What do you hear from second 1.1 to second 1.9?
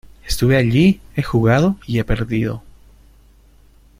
he jugado